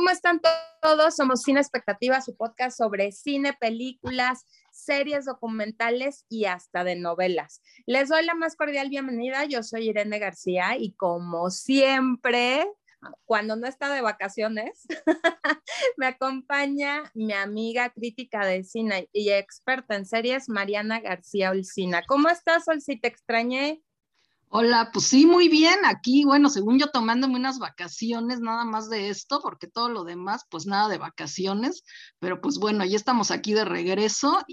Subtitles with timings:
[0.00, 0.40] ¿cómo están
[0.80, 1.14] todos?
[1.14, 7.60] Somos Cine Expectativa, su podcast sobre cine, películas, series documentales y hasta de novelas.
[7.84, 9.44] Les doy la más cordial bienvenida.
[9.44, 12.66] Yo soy Irene García y como siempre,
[13.26, 14.86] cuando no está de vacaciones,
[15.98, 22.04] me acompaña mi amiga crítica de cine y experta en series, Mariana García Olcina.
[22.08, 22.80] ¿Cómo estás, Ol?
[22.80, 23.82] Si te extrañé.
[24.52, 25.78] Hola, pues sí, muy bien.
[25.84, 30.44] Aquí, bueno, según yo tomándome unas vacaciones, nada más de esto, porque todo lo demás,
[30.50, 31.84] pues nada de vacaciones.
[32.18, 34.44] Pero pues bueno, ya estamos aquí de regreso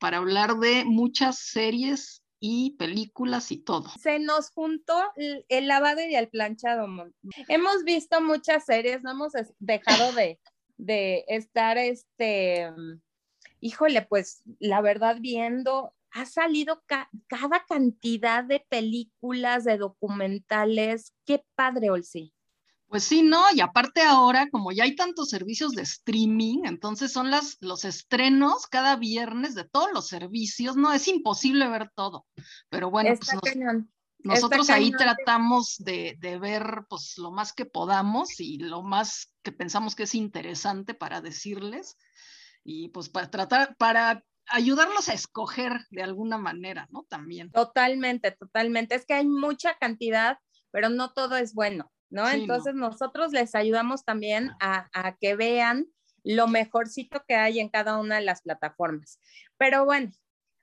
[0.00, 3.90] para hablar de muchas series y películas y todo.
[4.02, 6.88] Se nos juntó el lavado y el planchado.
[7.46, 10.40] Hemos visto muchas series, no hemos dejado de,
[10.78, 12.72] de estar, este,
[13.60, 16.82] híjole, pues la verdad viendo ha salido
[17.26, 21.12] cada cantidad de películas, de documentales.
[21.26, 22.32] Qué padre, Olsi.
[22.86, 27.30] Pues sí, no, y aparte ahora, como ya hay tantos servicios de streaming, entonces son
[27.30, 32.26] las, los estrenos cada viernes de todos los servicios, no, es imposible ver todo,
[32.68, 33.56] pero bueno, pues
[34.20, 39.50] nosotros ahí tratamos de, de, ver pues lo más que podamos y lo más que
[39.50, 41.96] pensamos que es interesante para decirles
[42.62, 47.04] y pues para tratar, para ayudarlos a escoger de alguna manera, ¿no?
[47.08, 47.50] También.
[47.50, 48.94] Totalmente, totalmente.
[48.94, 50.38] Es que hay mucha cantidad,
[50.70, 52.28] pero no todo es bueno, ¿no?
[52.28, 55.86] Entonces nosotros les ayudamos también a, a, que vean
[56.22, 59.20] lo mejorcito que hay en cada una de las plataformas.
[59.56, 60.10] Pero bueno,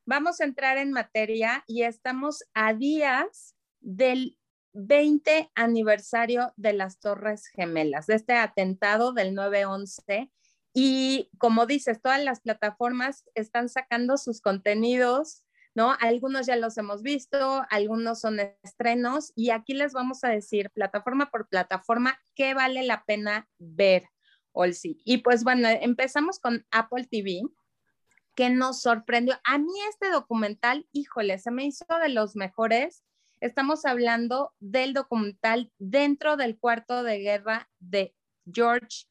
[0.05, 4.37] vamos a entrar en materia y estamos a días del
[4.73, 10.31] 20 aniversario de las Torres Gemelas, de este atentado del 9-11
[10.73, 15.95] y como dices, todas las plataformas están sacando sus contenidos, ¿no?
[15.99, 21.29] Algunos ya los hemos visto, algunos son estrenos y aquí les vamos a decir plataforma
[21.29, 24.05] por plataforma qué vale la pena ver,
[24.53, 25.01] Olsi.
[25.03, 27.41] Y pues bueno, empezamos con Apple TV,
[28.35, 29.37] que nos sorprendió.
[29.43, 33.03] A mí este documental, híjole, se me hizo de los mejores.
[33.41, 38.15] Estamos hablando del documental dentro del cuarto de guerra de
[38.45, 39.05] George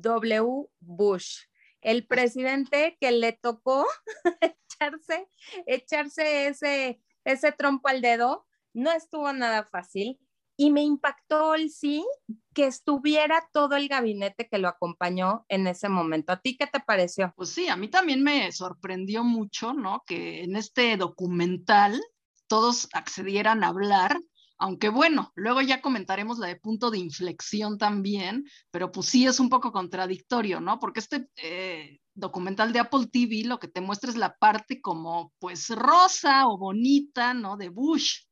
[0.00, 0.68] W.
[0.80, 1.42] Bush,
[1.80, 3.86] el presidente que le tocó
[4.40, 5.28] echarse,
[5.66, 10.18] echarse ese, ese trompo al dedo, no estuvo nada fácil
[10.60, 12.04] y me impactó el sí
[12.52, 16.32] que estuviera todo el gabinete que lo acompañó en ese momento.
[16.32, 17.32] ¿A ti qué te pareció?
[17.36, 20.02] Pues sí, a mí también me sorprendió mucho, ¿no?
[20.04, 22.02] Que en este documental
[22.48, 24.18] todos accedieran a hablar
[24.58, 29.38] aunque bueno, luego ya comentaremos la de punto de inflexión también, pero pues sí es
[29.40, 30.78] un poco contradictorio, ¿no?
[30.80, 35.32] Porque este eh, documental de Apple TV lo que te muestra es la parte como
[35.38, 37.56] pues rosa o bonita, ¿no?
[37.56, 38.24] De Bush,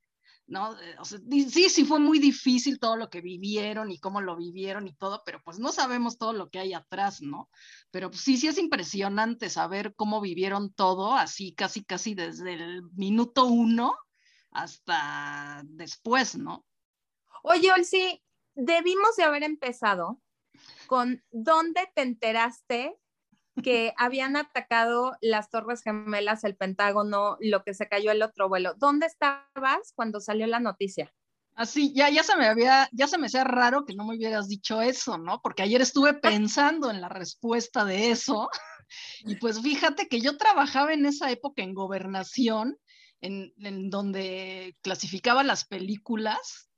[0.49, 0.73] ¿no?
[0.81, 4.37] Eh, o sea, sí, sí fue muy difícil todo lo que vivieron y cómo lo
[4.37, 7.49] vivieron y todo, pero pues no sabemos todo lo que hay atrás, ¿no?
[7.93, 12.83] Pero pues, sí, sí es impresionante saber cómo vivieron todo, así casi, casi desde el
[12.95, 13.95] minuto uno
[14.51, 16.65] hasta después, ¿no?
[17.43, 18.23] Oye, Olsi,
[18.55, 20.21] debimos de haber empezado
[20.87, 22.99] con dónde te enteraste
[23.63, 28.75] que habían atacado las Torres Gemelas, el Pentágono, lo que se cayó el otro vuelo.
[28.75, 31.13] ¿Dónde estabas cuando salió la noticia?
[31.55, 34.47] Así, ya, ya se me había, ya se me hacía raro que no me hubieras
[34.47, 35.41] dicho eso, ¿no?
[35.41, 36.13] Porque ayer estuve
[36.51, 38.49] pensando en la respuesta de eso.
[39.25, 42.79] Y pues fíjate que yo trabajaba en esa época en gobernación
[43.27, 46.69] en, donde clasificaba las películas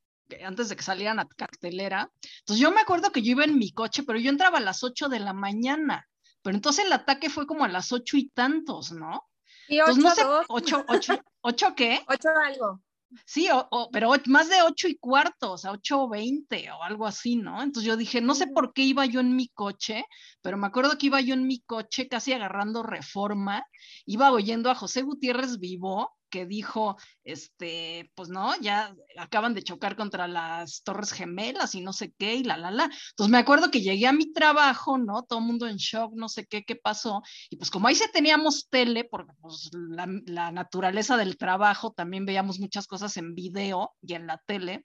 [0.45, 2.11] antes de que salieran a cartelera.
[2.41, 4.83] Entonces yo me acuerdo que yo iba en mi coche, pero yo entraba a las
[4.83, 6.07] 8 de la mañana.
[6.43, 9.29] Pero entonces el ataque fue como a las ocho y tantos, ¿no?
[9.69, 12.01] Y ocho, no sé, ocho, ocho, ocho, qué?
[12.09, 12.81] Ocho algo.
[13.25, 17.37] Sí, o, pero más de ocho y cuarto, o sea, ocho veinte o algo así,
[17.37, 17.63] ¿no?
[17.63, 20.05] Entonces yo dije, no sé por qué iba yo en mi coche,
[20.43, 23.65] pero me acuerdo que iba yo en mi coche casi agarrando reforma,
[24.05, 29.97] iba oyendo a José Gutiérrez Vivo que dijo, este, pues no, ya acaban de chocar
[29.97, 32.85] contra las Torres Gemelas y no sé qué, y la, la, la.
[32.85, 35.25] Entonces me acuerdo que llegué a mi trabajo, ¿no?
[35.25, 37.23] Todo el mundo en shock, no sé qué, qué pasó.
[37.51, 42.27] Y pues como ahí se teníamos tele, porque pues la, la naturaleza del trabajo, también
[42.27, 44.85] veíamos muchas cosas en video y en la tele.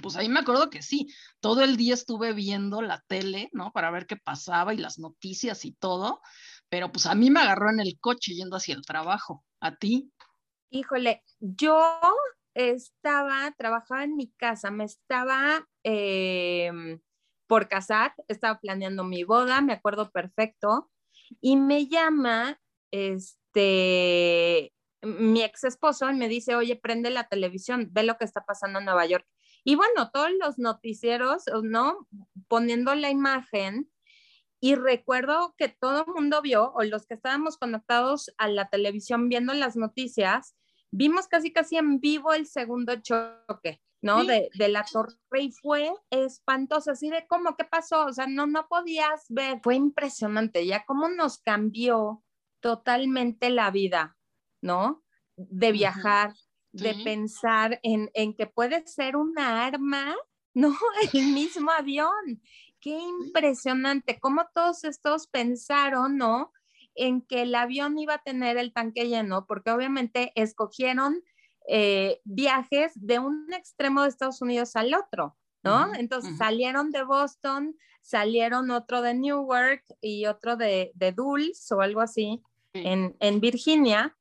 [0.00, 1.08] Pues ahí me acuerdo que sí,
[1.40, 3.72] todo el día estuve viendo la tele, ¿no?
[3.72, 6.22] Para ver qué pasaba y las noticias y todo,
[6.68, 9.44] pero pues a mí me agarró en el coche yendo hacia el trabajo.
[9.60, 10.10] ¿A ti?
[10.74, 12.00] Híjole, yo
[12.54, 16.98] estaba, trabajaba en mi casa, me estaba em,
[17.46, 20.90] por casar, estaba planeando mi boda, me acuerdo perfecto,
[21.42, 22.58] y me llama
[22.90, 24.72] este
[25.02, 28.78] mi ex esposo y me dice, oye, prende la televisión, ve lo que está pasando
[28.78, 29.26] en Nueva York.
[29.64, 32.08] Y bueno, todos los noticieros, ¿no?
[32.48, 33.90] Poniendo la imagen.
[34.58, 39.28] Y recuerdo que todo el mundo vio, o los que estábamos conectados a la televisión
[39.28, 40.54] viendo las noticias,
[40.92, 44.24] vimos casi casi en vivo el segundo choque, ¿no?
[44.24, 48.06] De, de, la torre y fue espantoso, así de cómo, ¿qué pasó?
[48.06, 52.22] O sea, no, no podías ver, fue impresionante, ya cómo nos cambió
[52.60, 54.16] totalmente la vida,
[54.60, 55.02] ¿no?
[55.36, 56.34] De viajar,
[56.72, 60.14] de pensar en, en, que puede ser una arma,
[60.54, 60.76] ¿no?
[61.12, 62.42] El mismo avión.
[62.80, 66.52] Qué impresionante, cómo todos estos pensaron, ¿no?
[66.94, 71.22] En que el avión iba a tener el tanque lleno, porque obviamente escogieron
[71.68, 75.94] eh, viajes de un extremo de Estados Unidos al otro, ¿no?
[75.94, 82.00] Entonces salieron de Boston, salieron otro de Newark y otro de, de Dulce o algo
[82.00, 82.42] así
[82.72, 84.16] en, en Virginia,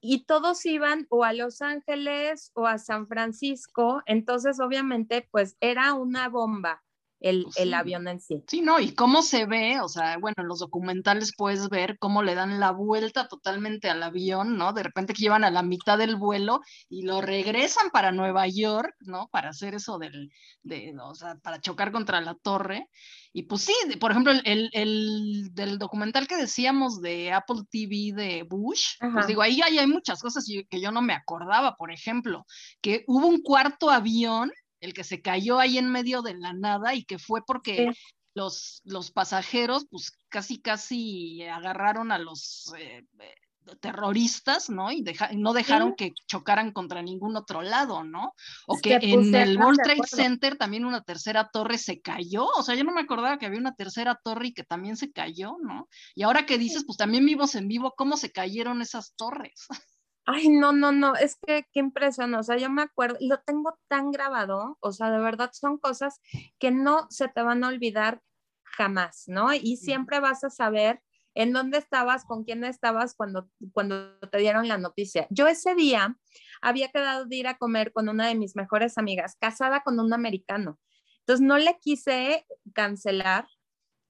[0.00, 5.94] y todos iban o a Los Ángeles o a San Francisco, entonces obviamente pues era
[5.94, 6.82] una bomba
[7.20, 8.42] el, pues el, avión en sí.
[8.46, 12.22] Sí, no, y cómo se ve, o sea, bueno, en los documentales puedes ver cómo
[12.22, 14.72] le dan la vuelta totalmente al avión, ¿no?
[14.72, 18.94] De repente que llevan a la mitad del vuelo y lo regresan para Nueva York,
[19.00, 19.28] ¿no?
[19.28, 20.30] Para hacer eso del,
[20.62, 22.88] de, o sea, para chocar contra la torre.
[23.32, 28.42] Y pues sí, por ejemplo, el, el, del documental que decíamos de Apple TV de
[28.42, 32.44] Bush, pues digo, ahí hay, hay muchas cosas que yo no me acordaba, por ejemplo,
[32.80, 36.94] que hubo un cuarto avión el que se cayó ahí en medio de la nada
[36.94, 37.92] y que fue porque
[38.34, 43.34] los, los pasajeros pues casi casi agarraron a los eh, eh,
[43.80, 44.90] terroristas, ¿no?
[44.90, 45.04] Y,
[45.34, 48.34] no dejaron que chocaran contra ningún otro lado, ¿no?
[48.66, 52.74] O que, en el World Trade Center también una tercera torre se cayó, o sea,
[52.74, 55.88] yo no me acordaba que había una tercera torre y que también se cayó, ¿no?
[56.14, 59.66] Y ahora que dices, pues también vimos en vivo cómo se cayeron esas torres.
[60.32, 63.40] Ay, no, no, no, es que qué impresión, o sea, yo me acuerdo, y lo
[63.40, 66.20] tengo tan grabado, o sea, de verdad son cosas
[66.60, 68.22] que no se te van a olvidar
[68.62, 69.52] jamás, ¿no?
[69.52, 71.02] Y siempre vas a saber
[71.34, 75.26] en dónde estabas, con quién estabas cuando, cuando te dieron la noticia.
[75.30, 76.16] Yo ese día
[76.62, 80.12] había quedado de ir a comer con una de mis mejores amigas, casada con un
[80.12, 80.78] americano.
[81.20, 83.48] Entonces no le quise cancelar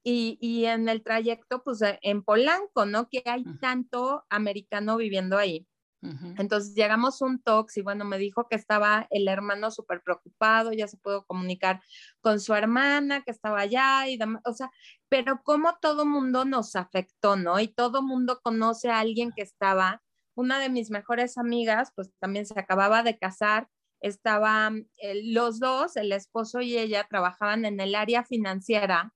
[0.05, 3.08] y, y en el trayecto, pues en Polanco, ¿no?
[3.08, 5.66] Que hay tanto americano viviendo ahí.
[6.02, 10.88] Entonces llegamos un tox y bueno, me dijo que estaba el hermano súper preocupado, ya
[10.88, 11.82] se pudo comunicar
[12.23, 14.70] con su hermana que estaba allá y demás, o sea,
[15.11, 17.61] pero como todo mundo nos afectó, ¿no?
[17.61, 20.02] Y todo mundo conoce a alguien que estaba,
[20.35, 23.69] una de mis mejores amigas, pues también se acababa de casar,
[24.00, 29.12] estaban eh, los dos, el esposo y ella, trabajaban en el área financiera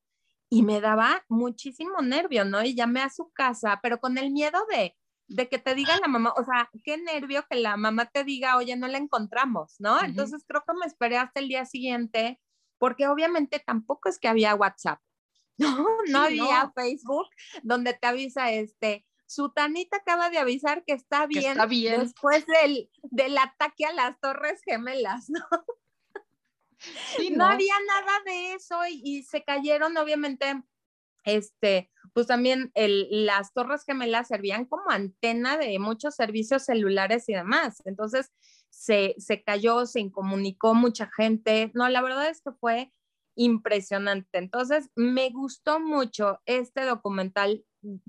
[0.51, 2.63] y me daba muchísimo nervio, ¿no?
[2.63, 4.95] Y llamé a su casa, pero con el miedo de
[5.29, 8.57] de que te diga la mamá, o sea, qué nervio que la mamá te diga,
[8.57, 10.03] oye, no la encontramos, ¿no?
[10.03, 12.41] Entonces creo que me esperé hasta el día siguiente,
[12.79, 15.01] porque obviamente tampoco es que había WhatsApp,
[15.59, 15.87] ¿no?
[16.09, 17.29] No había Facebook
[17.63, 22.01] donde te avisa este, su tanita acaba de avisar que está bien, está bien.
[22.01, 25.47] después del, del ataque a las Torres Gemelas, ¿no?
[27.33, 27.45] ¿no?
[27.47, 30.63] había nada de eso y, y se cayeron obviamente
[31.25, 37.83] este, pues también las torres gemelas servían como antena de muchos servicios celulares y demás.
[37.85, 38.33] Entonces
[38.71, 41.71] se, se cayó, se incomunicó mucha gente.
[41.75, 42.93] No, la verdad es que fue
[43.37, 44.39] impresionante.
[44.39, 47.65] Entonces me gustó mucho este documental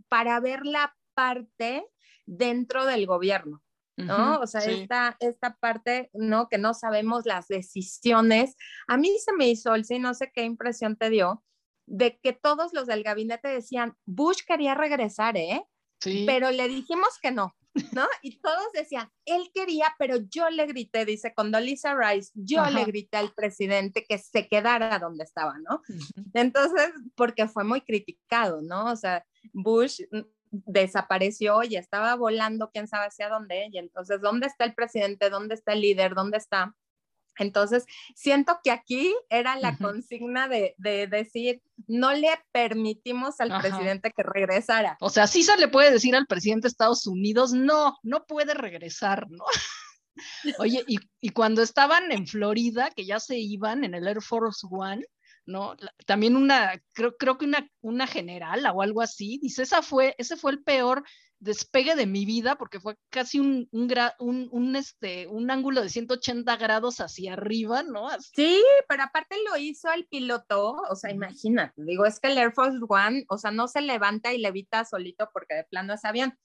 [0.09, 1.87] para ver la parte
[2.25, 3.61] dentro del gobierno.
[3.97, 4.39] ¿no?
[4.41, 6.49] o sea, esta, esta parte, ¿no?
[6.49, 8.55] Que no sabemos las decisiones.
[8.87, 11.43] A mí se me hizo, sí, no sé qué impresión te dio,
[11.85, 15.63] de que todos los del gabinete decían, Bush quería regresar, ¿eh?
[16.01, 16.23] Sí.
[16.27, 17.55] Pero le dijimos que no,
[17.91, 18.07] ¿no?
[18.21, 23.17] Y todos decían, él quería, pero yo le grité, dice Condoleezza Rice, yo le grité
[23.17, 25.81] al presidente que se quedara donde estaba, ¿no?
[26.33, 28.91] Entonces, porque fue muy criticado, ¿no?
[28.91, 30.01] O sea, Bush
[30.51, 35.29] desapareció y estaba volando quién sabe hacia dónde, y entonces, ¿dónde está el presidente?
[35.29, 36.15] ¿Dónde está el líder?
[36.15, 36.75] ¿Dónde está?
[37.37, 44.23] Entonces, siento que aquí era la consigna de, decir, no le permitimos al presidente que
[44.23, 44.97] regresara.
[45.01, 48.53] O sea, sí se le puede decir al presidente de Estados Unidos, no, no puede
[48.53, 49.43] regresar, ¿no?
[50.59, 54.65] Oye, y, y, cuando estaban en Florida, que ya se iban en el Air Force
[54.69, 55.05] One,
[55.45, 55.75] ¿no?
[56.05, 60.35] También una, creo, creo que una, una general o algo así, dice, esa fue, ese
[60.37, 61.03] fue el peor
[61.39, 66.55] despegue de mi vida porque fue casi un, un, un, este, un ángulo de 180
[66.57, 68.07] grados hacia arriba, ¿no?
[68.19, 72.53] Sí, pero aparte lo hizo el piloto, o sea, imagínate, digo, es que el Air
[72.53, 76.37] Force One, o sea, no se levanta y levita solito porque de plano es avión,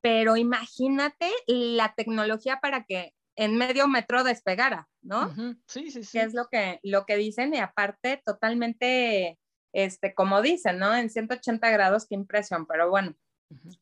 [0.00, 5.32] pero imagínate la tecnología para que en medio metro despegara, ¿no?
[5.66, 6.18] Sí, sí, sí.
[6.18, 9.38] Que es lo que, lo que dicen y aparte totalmente,
[9.72, 10.94] este, como dicen, ¿no?
[10.94, 13.14] En 180 grados, qué impresión, pero bueno,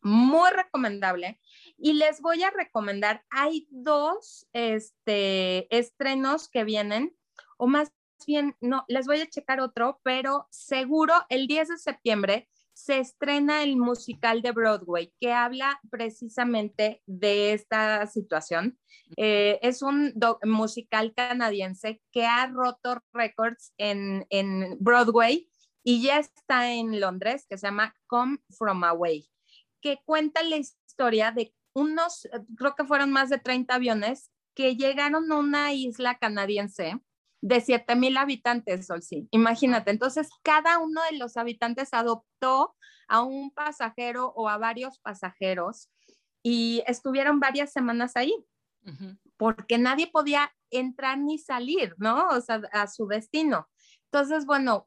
[0.02, 1.40] muy recomendable.
[1.78, 7.16] Y les voy a recomendar, hay dos este, estrenos que vienen,
[7.56, 7.92] o más
[8.26, 13.62] bien, no, les voy a checar otro, pero seguro el 10 de septiembre se estrena
[13.62, 18.78] el musical de Broadway que habla precisamente de esta situación.
[19.16, 20.12] Eh, es un
[20.42, 25.48] musical canadiense que ha roto récords en, en Broadway
[25.84, 29.28] y ya está en Londres, que se llama Come From Away,
[29.80, 35.30] que cuenta la historia de unos, creo que fueron más de 30 aviones que llegaron
[35.30, 36.98] a una isla canadiense
[37.44, 39.28] de 7 mil habitantes, sí.
[39.30, 42.74] Imagínate, entonces cada uno de los habitantes adoptó
[43.06, 45.90] a un pasajero o a varios pasajeros
[46.42, 48.34] y estuvieron varias semanas ahí,
[49.36, 52.28] porque nadie podía entrar ni salir, ¿no?
[52.28, 53.68] O sea, a su destino.
[54.10, 54.86] Entonces, bueno,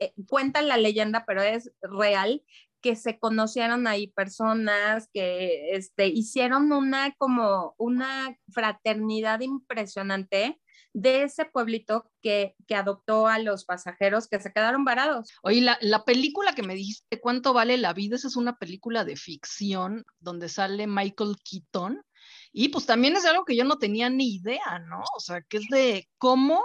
[0.00, 2.42] eh, cuenta la leyenda, pero es real
[2.80, 10.60] que se conocieron ahí personas que este, hicieron una como una fraternidad impresionante
[10.92, 15.30] de ese pueblito que, adoptó a los pasajeros que se quedaron varados.
[15.42, 18.16] Oye, la, la, película que me dijiste, ¿Cuánto vale la vida?
[18.16, 22.02] Esa es una película de ficción donde sale Michael Keaton.
[22.52, 25.02] Y pues también es algo que yo no tenía ni idea, ¿no?
[25.16, 26.62] O sea, que es de cómo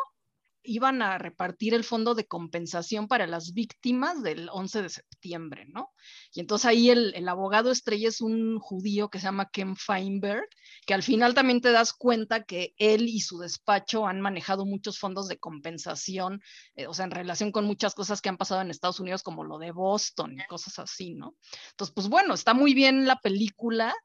[0.68, 5.94] iban a repartir el fondo de compensación para las víctimas del 11 de septiembre, ¿no?
[6.34, 10.48] Y entonces ahí el, abogado estrella es un judío que se llama Ken Feinberg,
[10.86, 15.00] que al final también te das cuenta que él y su despacho han manejado muchos
[15.00, 16.42] fondos de compensación,
[16.76, 19.44] eh, o sea, en relación con muchas cosas que han pasado en Estados Unidos, como
[19.44, 21.36] lo de Boston y cosas así, ¿no?
[21.72, 23.96] Entonces, pues bueno, está muy bien la película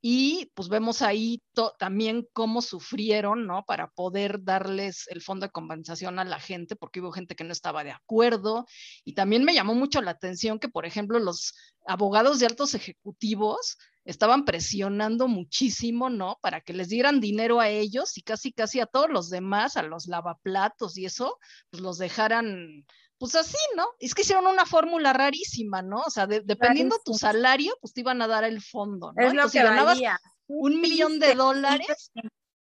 [0.00, 1.42] y pues vemos ahí
[1.78, 3.64] también cómo sufrieron, ¿no?
[3.66, 7.52] Para poder darles el fondo de compensación a la gente, porque hubo gente que no
[7.52, 8.66] estaba de acuerdo.
[9.04, 13.76] Y también me llamó mucho la atención que, por ejemplo, los abogados de altos ejecutivos
[14.04, 16.38] estaban presionando muchísimo, ¿no?
[16.40, 19.82] Para que les dieran dinero a ellos y casi, casi a todos los demás, a
[19.82, 21.38] los lavaplatos y eso,
[21.70, 22.86] pues los dejaran
[23.18, 23.86] pues así, ¿no?
[23.98, 25.98] Es que hicieron una fórmula rarísima, ¿no?
[25.98, 29.26] O sea, dependiendo tu salario, pues te iban a dar el fondo, ¿no?
[29.26, 29.98] Es lo que si ganabas
[30.46, 32.12] un millón de dólares,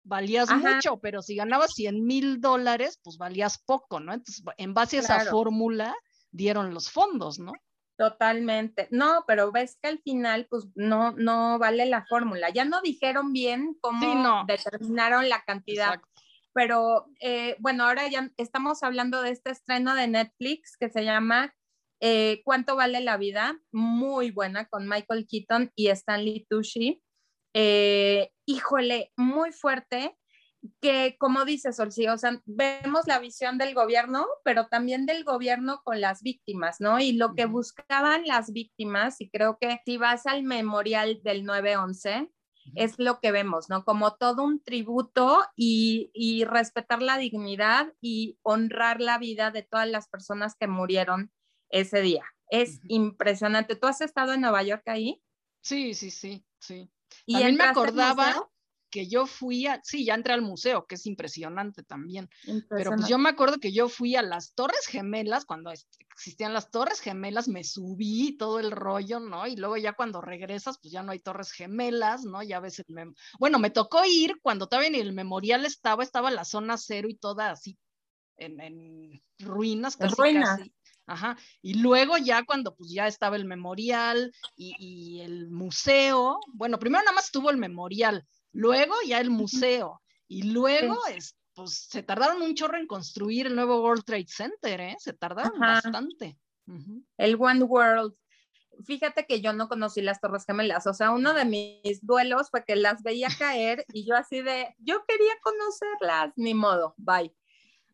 [0.03, 4.13] valías mucho, pero si ganabas 100 mil dólares, pues valías poco, ¿no?
[4.13, 5.95] Entonces, en base a esa fórmula,
[6.31, 7.51] dieron los fondos, ¿no?
[7.97, 8.87] Totalmente.
[8.91, 12.49] No, pero ves que al final, pues no, no vale la fórmula.
[12.49, 16.01] Ya no dijeron bien cómo determinaron la cantidad
[16.55, 21.53] pero eh, bueno, ahora ya estamos hablando de este estreno de Netflix que se llama
[21.99, 23.59] eh, ¿Cuánto vale la vida?
[23.73, 27.03] Muy buena con Michael Keaton y Stanley Tucci.
[27.53, 30.17] Eh, híjole, muy fuerte,
[30.81, 35.81] que como dice Solci, o sea, vemos la visión del gobierno, pero también del gobierno
[35.83, 37.01] con las víctimas, ¿no?
[37.01, 42.29] Y lo que buscaban las víctimas, y creo que si vas al memorial del 911,
[42.73, 43.83] es lo que vemos, ¿no?
[43.85, 50.07] Como todo un tributo y, respetar la dignidad y honrar la vida de todas las
[50.07, 51.31] personas que murieron
[51.69, 52.25] ese día.
[52.49, 53.75] Es impresionante.
[53.75, 55.21] ¿Tú has estado en Nueva York ahí?
[55.61, 56.89] Sí, sí, sí, sí.
[57.25, 58.49] Y También me acordaba,
[58.95, 62.29] que yo fui a, sí, ya entré al museo, que es impresionante también,
[62.69, 65.69] pero pues yo me acuerdo que yo fui a las Torres Gemelas, cuando
[66.13, 69.47] existían las Torres Gemelas, me subí todo el rollo, ¿no?
[69.47, 72.41] Y luego ya cuando regresas, pues ya no hay Torres Gemelas, ¿no?
[72.41, 72.85] Ya ves el...
[73.37, 77.17] Bueno, me tocó ir cuando todavía en el memorial estaba, estaba la zona cero y
[77.17, 77.77] toda así
[78.37, 80.61] en, ruinas, casi, ruinas.
[81.05, 81.37] Ajá.
[81.61, 87.03] Y luego ya cuando pues ya estaba el memorial y, y, el museo, bueno, primero
[87.03, 88.25] nada más estuvo el memorial,
[88.55, 90.97] luego ya el museo, y luego
[91.53, 94.95] pues se tardaron un chorro en construir el nuevo World Trade Center, ¿eh?
[94.99, 96.37] Se tardaron bastante.
[97.17, 98.13] El One World.
[98.85, 102.65] Fíjate que yo no conocí las Torres Gemelas, o sea, uno de mis duelos fue
[102.65, 107.33] que las veía caer y yo así de, yo quería conocerlas, ni modo, bye.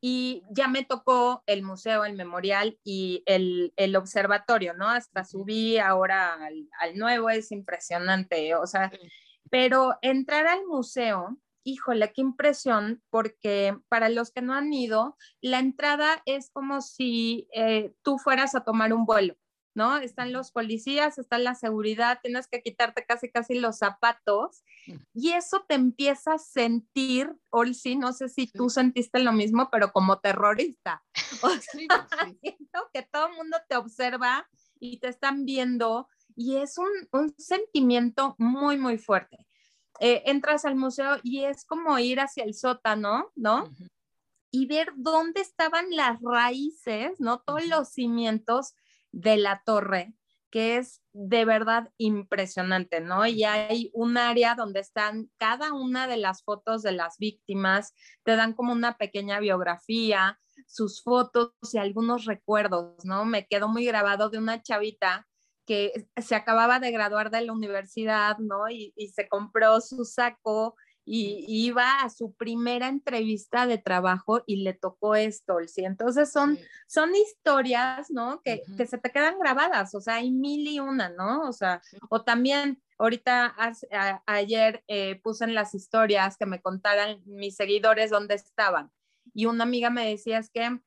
[0.03, 4.89] Y ya me tocó el museo, el memorial y el, el observatorio, ¿no?
[4.89, 8.91] Hasta subí ahora al, al, nuevo, es impresionante, o sea,
[9.51, 15.59] pero entrar al museo, híjole, qué impresión, porque para los que no han ido, la
[15.59, 19.35] entrada es como si eh, tú fueras a tomar un vuelo.
[19.73, 19.97] ¿no?
[19.97, 24.63] Están los policías, está la seguridad, tienes que quitarte casi casi los zapatos
[25.13, 27.31] y eso te empieza a sentir,
[27.73, 31.03] sí, no sé si tú sentiste lo mismo, pero como terrorista.
[31.43, 31.61] O sea,
[32.41, 34.47] siento que todo el mundo te observa
[34.79, 36.07] y te están viendo
[36.41, 39.37] y es un, un sentimiento muy, muy fuerte.
[39.99, 43.69] eh, entras al museo y es como ir hacia el sótano, ¿no?
[44.51, 47.41] Y ver dónde estaban las raíces, ¿no?
[47.41, 48.73] Todos los cimientos
[49.11, 50.13] de la torre,
[50.49, 53.25] que es de verdad impresionante, ¿no?
[53.27, 57.93] Y hay un área donde están cada una de las fotos de las víctimas,
[58.23, 63.25] te dan como una pequeña biografía, sus fotos y algunos recuerdos, ¿no?
[63.25, 65.27] Me quedó muy grabado de una chavita
[65.65, 68.69] que se acababa de graduar de la universidad, ¿no?
[68.69, 70.75] Y, se compró su saco
[71.05, 75.85] y, iba a su primera entrevista de trabajo y le tocó esto, ¿sí?
[75.85, 78.41] Entonces son, son historias, ¿no?
[78.41, 81.47] Que, que, se te quedan grabadas, o sea, hay mil y una, ¿no?
[81.47, 83.55] O sea, o también ahorita
[84.27, 88.91] ayer eh, puse en las historias que me contaran mis seguidores dónde estaban.
[89.33, 90.79] Y una amiga me decía, es que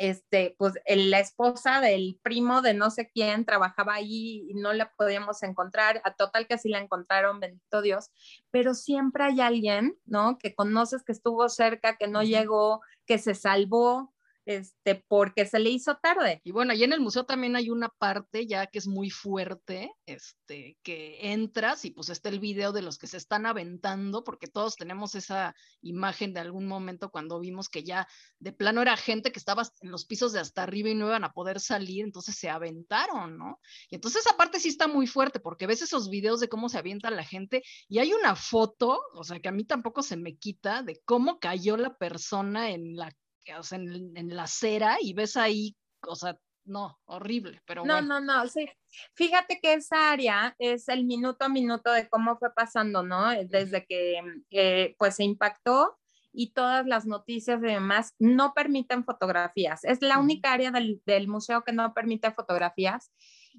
[0.00, 4.90] este, pues la esposa del primo de no sé quién trabajaba allí y no la
[4.92, 8.10] podíamos encontrar, a total que sí la encontraron, bendito Dios,
[8.50, 10.38] pero siempre hay alguien, ¿no?
[10.38, 14.14] Que conoces que estuvo cerca, que no llegó, que se salvó,
[14.50, 16.40] este, porque se le hizo tarde.
[16.42, 19.92] Y bueno, allí en el museo también hay una parte ya que es muy fuerte,
[20.06, 24.48] este, que entras y pues está el video de los que se están aventando, porque
[24.48, 28.08] todos tenemos esa imagen de algún momento cuando vimos que ya
[28.40, 31.22] de plano era gente que estaba en los pisos de hasta arriba y no iban
[31.22, 33.60] a poder salir, entonces se aventaron, ¿no?
[33.88, 36.78] Y entonces esa parte sí está muy fuerte, porque ves esos videos de cómo se
[36.78, 40.36] avienta la gente y hay una foto, o sea, que a mí tampoco se me
[40.36, 43.12] quita de cómo cayó la persona en la
[43.58, 45.76] o sea, en, la acera y ves ahí,
[46.06, 48.68] o sea, no, horrible, pero No, no, no, sí.
[49.14, 53.30] Fíjate que esa área es el minuto a minuto de cómo fue pasando, ¿no?
[53.46, 55.98] Desde que eh, pues se impactó
[56.32, 59.84] y todas las noticias y demás no permiten fotografías.
[59.84, 63.10] Es la única área del, del, museo que no permite fotografías.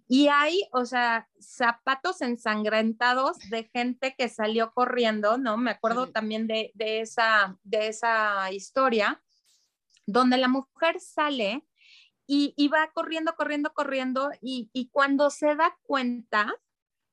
[0.08, 5.58] Y hay, o sea, zapatos ensangrentados de gente que salió corriendo, ¿no?
[5.58, 9.22] Me acuerdo también de, de, esa, de esa historia
[10.12, 11.66] donde la mujer sale
[12.28, 16.54] y, va corriendo, corriendo, corriendo y, cuando se da cuenta,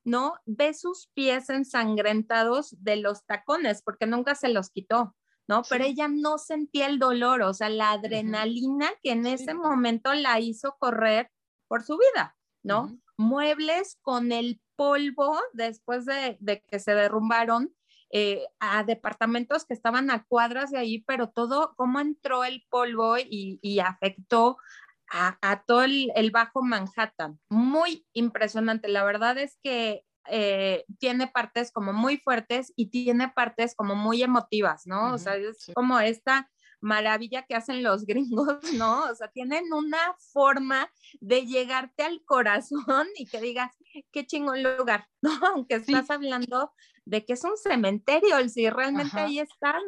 [0.05, 0.35] ¿no?
[0.47, 5.17] Ve sus pies ensangrentados de los tacones porque nunca se los quitó,
[5.49, 5.63] ¿no?
[5.69, 10.39] Pero ella no sentía el dolor, o sea, la adrenalina que en ese momento la
[10.39, 11.33] hizo correr
[11.67, 12.97] por su vida, ¿no?
[13.17, 17.75] Muebles con el polvo después de, de que se derrumbaron,
[18.11, 23.17] eh, a departamentos que estaban a cuadras de ahí, pero todo, cómo entró el polvo
[23.19, 24.57] y, afectó
[25.11, 27.39] a, todo el, bajo Manhattan.
[27.51, 28.89] Muy impresionante.
[28.89, 34.23] La verdad es que eh, tiene partes como muy fuertes y tiene partes como muy
[34.23, 35.15] emotivas, ¿no?
[35.15, 39.05] o sea, es como esta maravilla que hacen los gringos, ¿no?
[39.05, 43.73] O sea, tienen una forma de llegarte al corazón y que digas,
[44.13, 45.31] qué chingón lugar, ¿no?
[45.55, 46.73] Aunque estás hablando
[47.05, 49.83] de que es un cementerio, si realmente ahí están,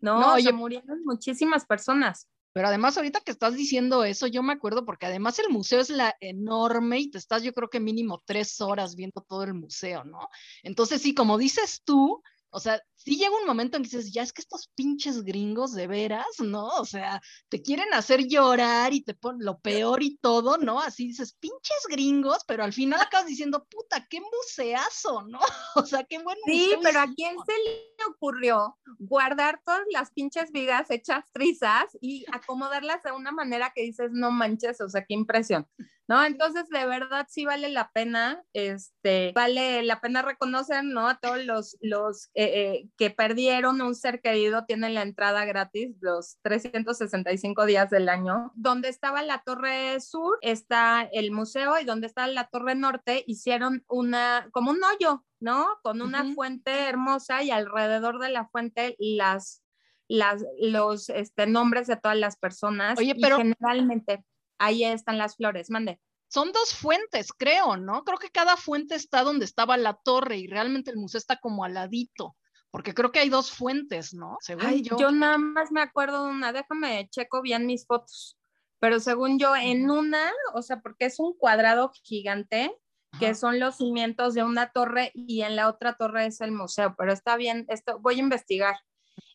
[0.00, 0.36] ¿no?
[0.38, 2.28] no murieron muchísimas personas.
[2.52, 5.88] Pero además, ahorita que estás diciendo eso, yo me acuerdo porque además el museo es
[5.88, 10.04] la enorme y te estás, yo creo que mínimo tres horas viendo todo el museo,
[10.04, 10.28] ¿no?
[10.64, 14.22] Entonces, sí, como dices tú, o sea, sí llega un momento en que dices, ya
[14.22, 16.66] es que estos pinches gringos de veras, ¿no?
[16.66, 20.80] O sea, te quieren hacer llorar y te ponen lo peor y todo, ¿no?
[20.80, 25.38] Así dices, pinches gringos, pero al final acabas diciendo, puta, qué museazo, ¿no?
[25.76, 26.40] O sea, qué bueno.
[26.46, 32.24] Sí, pero ¿a quién se le ocurrió guardar todas las pinches vigas hechas trizas y
[32.32, 35.66] acomodarlas de una manera que dices, no manches, o sea, qué impresión,
[36.10, 36.24] ¿no?
[36.24, 41.06] Entonces, de verdad, sí vale la pena, este, vale la pena reconocer, ¿no?
[41.06, 45.94] A todos los, los eh, eh, que perdieron un ser querido tienen la entrada gratis
[46.00, 48.50] los 365 días del año.
[48.56, 53.84] Donde estaba la torre sur está el museo y donde está la torre norte hicieron
[53.86, 55.68] una, como un hoyo, ¿no?
[55.84, 59.62] Con una fuente hermosa y alrededor de la fuente las,
[60.08, 62.98] las, los este, nombres de todas las personas.
[62.98, 64.24] Oye, pero generalmente
[64.60, 66.00] ahí están las flores, mande
[66.32, 68.04] son dos fuentes, creo, ¿no?
[68.04, 71.64] Creo que cada fuente está donde estaba la torre y realmente el museo está como
[71.64, 72.36] al ladito
[72.70, 74.36] porque creo que hay dos fuentes, ¿no?
[74.40, 74.96] Según yo.
[74.98, 78.38] Yo nada más me acuerdo de una, déjame checo bien mis fotos,
[78.78, 82.72] pero según yo, en una, o sea, porque es un cuadrado gigante,
[83.18, 86.94] que son los cimientos de una torre y en la otra torre es el museo,
[86.96, 88.76] pero está bien, esto voy a investigar.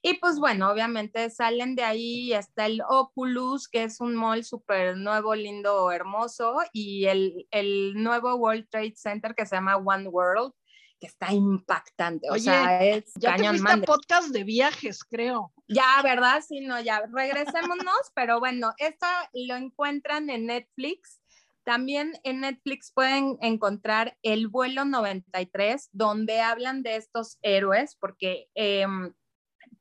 [0.07, 4.95] Y pues bueno, obviamente salen de ahí, está el Oculus, que es un mall súper
[4.97, 10.53] nuevo, lindo, hermoso, y el, el nuevo World Trade Center que se llama One World,
[10.99, 12.29] que está impactante.
[12.29, 15.51] o sea, es ya cañón, te podcast de viajes, creo.
[15.67, 16.43] Ya, ¿verdad?
[16.47, 21.19] Sí, no, ya, regresémonos, pero bueno, esto lo encuentran en Netflix
[21.63, 29.11] También en Netflix pueden encontrar El vuelo 93, donde hablan de estos héroes, porque em,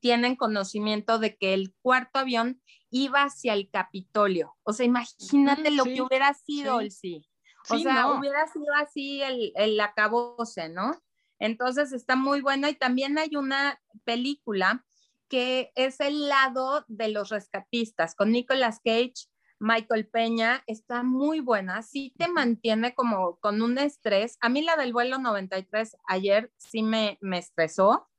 [0.05, 4.55] tienen conocimiento de que el cuarto avión iba hacia el Capitolio.
[4.63, 7.27] O sea, imagínate lo que hubiera sido el sí.
[7.71, 11.03] O sea, hubiera sido así el, el acabose, ¿no?
[11.39, 14.85] Entonces está muy bueno y también hay una película
[15.31, 21.81] que es el lado de los rescatistas con Nicolas Cage, Michael Peña, está muy buena,
[21.81, 24.37] sí te mantiene como con un estrés.
[24.43, 28.11] A mí la del vuelo 93 ayer sí me, me estresó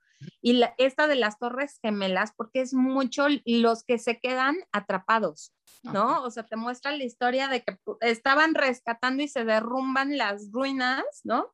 [0.42, 6.24] y esta de las torres gemelas porque es mucho los que se quedan atrapados, ¿no?
[6.24, 11.04] O sea, te muestra la historia de que estaban rescatando y se derrumban las ruinas,
[11.24, 11.54] ¿no?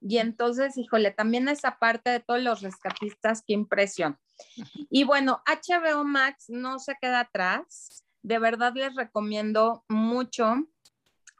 [0.00, 4.18] Y entonces, híjole, también esa parte de todos los rescatistas, qué impresión.
[4.90, 8.04] Y bueno, HBO Max no se queda atrás.
[8.22, 10.54] De verdad les recomiendo mucho.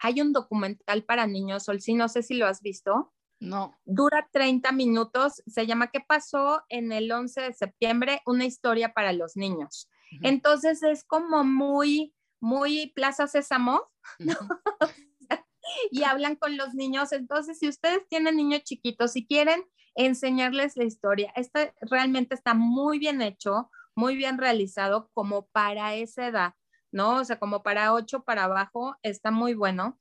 [0.03, 3.13] Hay un documental para niños, sí, no sé si lo has visto.
[3.41, 3.75] No.
[3.87, 8.21] Dura 30 minutos, se llama ¿Qué pasó en el 11 de septiembre?
[8.27, 9.89] Una historia para los niños.
[10.23, 13.83] Entonces es como muy, muy Plaza Sésamo,
[14.19, 14.35] ¿no?
[15.91, 17.13] y hablan con los niños.
[17.13, 22.99] Entonces, si ustedes tienen niños chiquitos y quieren enseñarles la historia, este realmente está muy
[22.99, 26.55] bien hecho, muy bien realizado como para esa edad,
[26.93, 27.17] ¿no?
[27.17, 29.99] O sea, como para ocho para abajo, está muy bueno.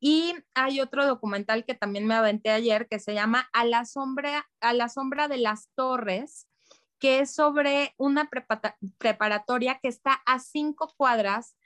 [0.00, 4.48] Y hay otro documental que también me aventé ayer que se llama A la sombra,
[4.60, 6.48] a la sombra de las torres,
[6.98, 8.28] que es sobre una
[8.98, 11.56] preparatoria que está a cinco cuadras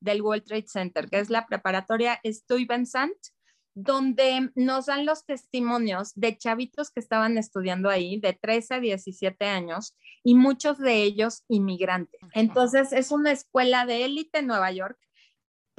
[0.00, 3.16] del World Trade Center, que es la preparatoria Stuyvesant,
[3.74, 9.44] donde nos dan los testimonios de chavitos que estaban estudiando ahí, de 13 a 17
[9.46, 12.20] años, y muchos de ellos inmigrantes.
[12.34, 14.98] Entonces, es una escuela de élite en Nueva York,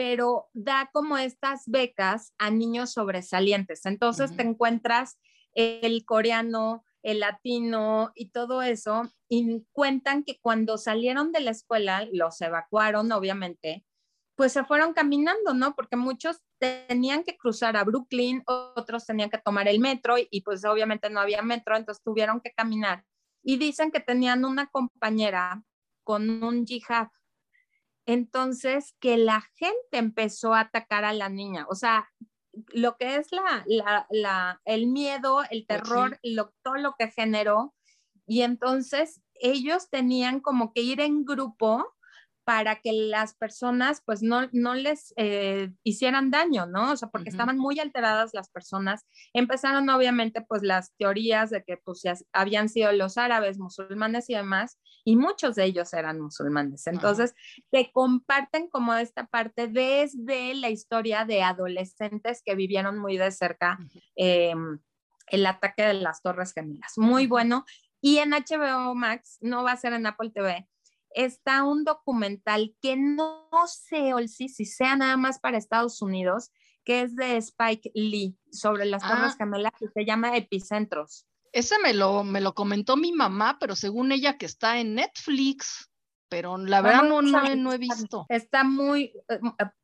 [0.01, 3.85] pero da como estas becas a niños sobresalientes.
[3.85, 5.19] Entonces, te encuentras
[5.53, 12.07] el coreano, el latino y todo eso, y cuentan que cuando salieron de la escuela,
[12.11, 13.85] los evacuaron, obviamente,
[14.35, 15.75] pues se fueron caminando, ¿no?
[15.75, 20.65] Porque muchos tenían que cruzar a Brooklyn, otros tenían que tomar el metro y, pues
[20.65, 23.05] obviamente no había metro, entonces tuvieron que caminar.
[23.43, 25.63] Y dicen que tenían una compañera
[26.03, 27.09] con un jihad.
[28.11, 31.65] Entonces, que la gente empezó a atacar a la niña.
[31.69, 32.09] O sea,
[32.73, 33.63] lo que es la,
[34.09, 37.73] la, el miedo, el terror, lo, todo lo que generó.
[38.27, 41.87] Y entonces ellos tenían como que ir en grupo
[42.43, 46.91] para que las personas pues no, no les eh, hicieran daño, ¿no?
[46.91, 49.05] O sea, porque estaban muy alteradas las personas.
[49.33, 54.79] Empezaron obviamente pues las teorías de que pues habían sido los árabes, musulmanes y demás,
[55.05, 56.87] y muchos de ellos eran musulmanes.
[56.87, 57.35] Entonces,
[57.69, 63.77] te comparten como esta parte desde la historia de adolescentes que vivieron muy de cerca
[64.15, 64.79] em,
[65.27, 66.97] el ataque de las Torres Gemelas.
[66.97, 67.65] Muy bueno.
[68.01, 70.67] Y en HBO Max, no va a ser en Apple TV,
[71.15, 76.51] está un documental que no sé, Olsi, si sea nada más para Estados Unidos,
[76.83, 79.35] que es de Spike Lee sobre las Torres ah.
[79.37, 81.25] Gemelas que se llama Epicentros.
[81.53, 85.90] Ese me lo, me lo comentó mi mamá, pero según ella que está en Netflix
[86.31, 88.25] pero la verdad no, no, he visto.
[88.29, 89.39] Está muy, eh,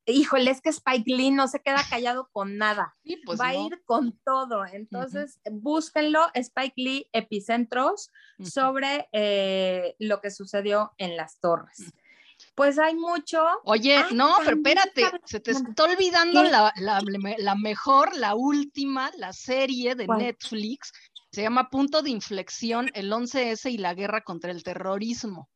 [0.05, 2.95] eh, híjole, es que Spike Lee no se queda callado con nada.
[3.25, 4.65] Pues Va a ir con todo.
[4.65, 11.93] Entonces, búsquenlo, Spike Lee Epicentros, sobre eh, lo que sucedió en las torres.
[12.55, 13.43] Pues hay mucho.
[13.65, 20.07] Oye, no, pero espérate, se te está olvidando la, mejor, la última, la serie de
[20.07, 20.93] Netflix.
[21.29, 25.49] Se llama Punto de Inflexión, el 11S y la guerra contra el terrorismo.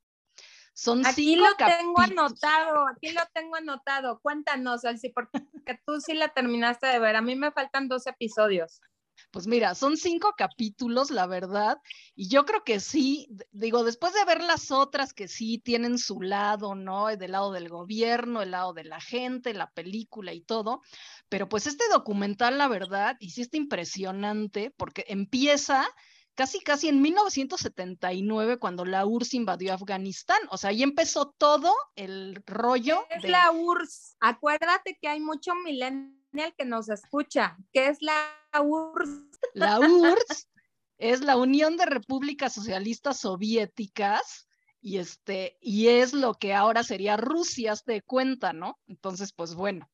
[0.73, 4.19] Son aquí lo tengo anotado, aquí lo tengo anotado.
[4.21, 5.41] Cuéntanos, Alci, porque
[5.85, 7.15] tú sí la terminaste de ver.
[7.15, 8.81] A mí me faltan dos episodios.
[9.29, 11.77] Pues mira, son cinco capítulos, la verdad,
[12.15, 16.21] y yo creo que sí, digo, después de ver las otras que sí tienen su
[16.21, 17.07] lado, ¿no?
[17.07, 20.81] Del lado del gobierno, el lado de la gente, la película y todo,
[21.29, 25.87] pero pues este documental, la verdad, y sí está impresionante porque empieza
[26.35, 30.39] casi casi en 1979 cuando la URSS invadió Afganistán.
[30.49, 33.05] O sea, ahí empezó todo el rollo.
[33.09, 34.15] ¿Qué es la URSS?
[34.19, 37.57] Acuérdate que hay mucho millennial que nos escucha.
[37.73, 38.13] ¿Qué es la
[38.61, 39.39] URSS?
[39.53, 40.47] La URSS
[40.97, 44.47] es la Unión de Repúblicas Socialistas Soviéticas
[44.81, 48.79] y este y es lo que ahora sería Rusia, te cuenta, ¿no?
[48.87, 49.89] Entonces, pues bueno.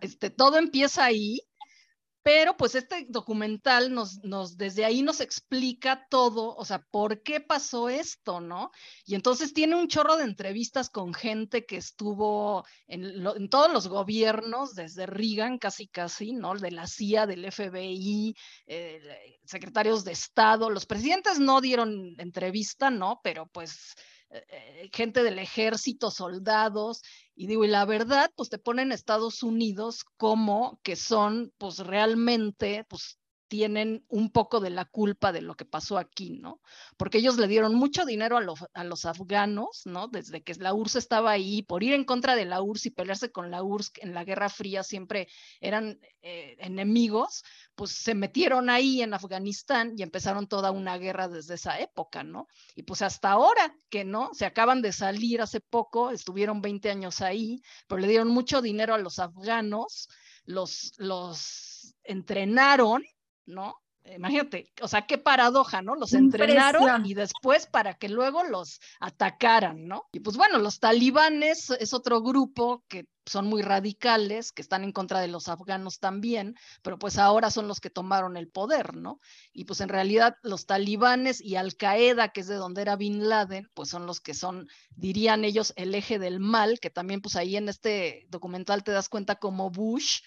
[0.00, 1.40] Este todo empieza ahí
[2.24, 7.38] Pero pues este documental nos, nos, desde ahí nos explica todo, o sea, por qué
[7.38, 8.70] pasó esto, ¿no?
[9.04, 14.74] Y entonces tiene un chorro de entrevistas con gente que estuvo en, todos los gobiernos,
[14.74, 16.54] desde Reagan casi casi, ¿no?
[16.54, 18.34] De la CIA, del FBI,
[18.68, 19.02] eh,
[19.44, 23.20] secretarios de Estado, los presidentes no dieron entrevista, ¿no?
[23.22, 23.96] Pero pues
[24.34, 27.02] eh, gente del ejército, soldados,
[27.34, 32.84] y digo, y la verdad, pues te ponen Estados Unidos como que son, pues realmente,
[32.88, 33.18] pues
[33.48, 36.60] tienen un poco de la culpa de lo que pasó aquí, ¿no?
[36.96, 40.08] Porque ellos le dieron mucho dinero a, los afganos, ¿no?
[40.08, 43.32] Desde que la URSS estaba ahí, por ir en contra de la URSS y pelearse
[43.32, 45.28] con la URSS en la Guerra Fría siempre
[45.60, 51.54] eran eh, enemigos, pues se metieron ahí en Afganistán y empezaron toda una guerra desde
[51.54, 52.48] esa época, ¿no?
[52.74, 54.30] Y pues hasta ahora que, ¿no?
[54.32, 58.94] Se acaban de salir hace poco, estuvieron 20 años ahí, pero le dieron mucho dinero
[58.94, 60.08] a los afganos,
[60.44, 63.04] los, los entrenaron
[63.46, 63.76] ¿no?
[64.06, 65.94] Imagínate, o sea, qué paradoja, ¿no?
[65.94, 70.04] Los entrenaron y después para que luego los atacaran, ¿no?
[70.12, 74.92] Y pues bueno, los talibanes es otro grupo que son muy radicales, que están en
[74.92, 79.20] contra de los afganos también, pero pues ahora son los que tomaron el poder, ¿no?
[79.54, 83.26] Y pues en realidad los talibanes y Al Qaeda, que es de donde era Bin
[83.26, 87.36] Laden, pues son los que son, dirían ellos, el eje del mal, que también pues
[87.36, 90.20] ahí en este documental te das cuenta como Bush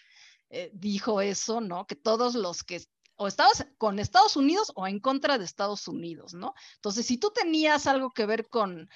[0.50, 1.86] eh, dijo eso, ¿no?
[1.88, 2.82] Que todos los que
[3.18, 6.54] o estabas con Estados Unidos o en contra de Estados Unidos, ¿no?
[6.76, 8.90] Entonces, si tú tenías algo que ver con,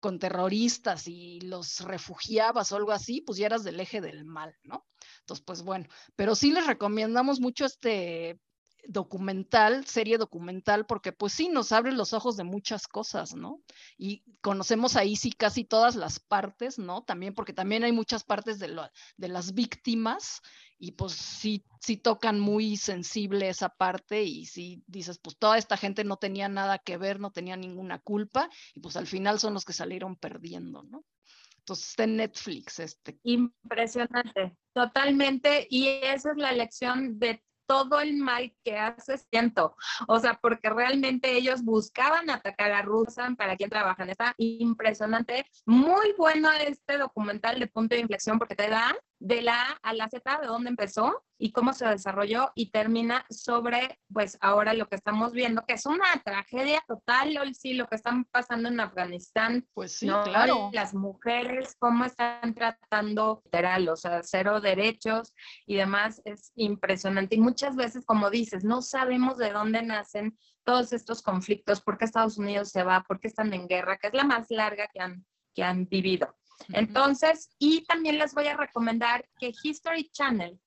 [0.00, 4.56] con terroristas y los refugiabas o algo así, pues ya eras del eje del mal,
[4.64, 4.86] ¿no?
[5.20, 8.40] Entonces, pues bueno, pero sí les recomendamos mucho este
[8.88, 13.62] documental, serie documental, porque pues sí nos abre los ojos de muchas cosas, ¿no?
[13.98, 17.02] Y conocemos ahí sí casi todas las partes, ¿no?
[17.02, 20.42] También porque también hay muchas partes de, lo, de las víctimas
[20.78, 25.76] y pues sí, sí tocan muy sensible esa parte y sí dices, pues toda esta
[25.76, 29.54] gente no tenía nada que ver, no tenía ninguna culpa y pues al final son
[29.54, 31.04] los que salieron perdiendo, ¿no?
[31.58, 33.18] Entonces está en Netflix este.
[33.22, 35.66] Impresionante, totalmente.
[35.70, 39.76] Y esa es la lección de todo el mal que hace siento.
[40.08, 44.10] O sea, porque realmente ellos buscaban atacar a Rusia para quien trabajan.
[44.10, 45.46] Está impresionante.
[45.66, 49.92] Muy bueno este documental de punto de inflexión porque te da de la A a
[49.92, 54.88] la Z, de dónde empezó y cómo se desarrolló y termina sobre, pues ahora lo
[54.88, 59.66] que estamos viendo, que es una tragedia total, sí, lo que están pasando en Afganistán.
[59.74, 60.70] Pues sí, claro.
[60.72, 65.34] Las mujeres, cómo están tratando, literal, o sea, cero derechos
[65.66, 67.36] y demás, es impresionante.
[67.36, 72.06] Y muchas veces, como dices, no sabemos de dónde nacen todos estos conflictos, por qué
[72.06, 75.00] Estados Unidos se va, por qué están en guerra, que es la más larga que
[75.00, 76.34] han, que han vivido.
[76.68, 80.58] Entonces, y también les voy a recomendar que History Channel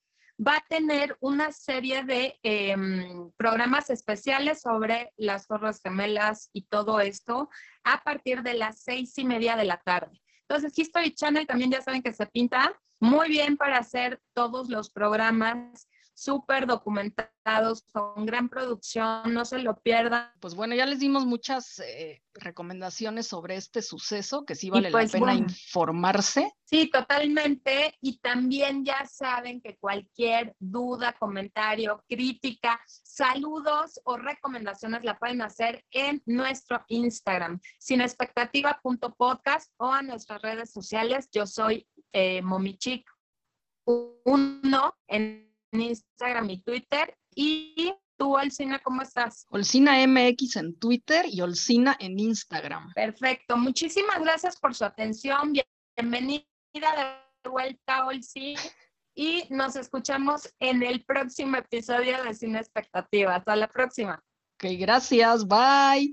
[0.45, 6.99] va a tener una serie de em, programas especiales sobre las Torres Gemelas y todo
[6.99, 7.49] esto
[7.84, 10.19] a partir de las seis y media de la tarde.
[10.47, 14.89] Entonces, History Channel también ya saben que se pinta muy bien para hacer todos los
[14.89, 20.32] programas súper documentados, con gran producción, no se lo pierdan.
[20.39, 24.99] Pues bueno, ya les dimos muchas eh, recomendaciones sobre este suceso, que sí vale la
[24.99, 26.54] pues pena informarse.
[26.63, 27.97] Sí, totalmente.
[28.02, 35.84] Y también ya saben que cualquier duda, comentario, crítica, saludos o recomendaciones la pueden hacer
[35.91, 41.28] en nuestro Instagram, sinexpectativa.podcast o a nuestras redes sociales.
[41.32, 43.06] Yo soy eh, Momichic
[43.86, 44.95] uno
[45.73, 47.17] en Instagram y Twitter.
[47.36, 49.45] Y tú, Olcina, ¿cómo estás?
[49.49, 52.93] Olcina MX en Twitter y Olcina en Instagram.
[52.93, 53.57] Perfecto.
[53.57, 55.53] Muchísimas gracias por su atención.
[55.97, 58.55] Bienvenida de vuelta, Olci.
[59.15, 63.36] Y nos escuchamos en el próximo episodio de Cine Expectativa.
[63.36, 64.23] Hasta la próxima.
[64.55, 65.45] Ok, gracias.
[65.47, 66.12] Bye.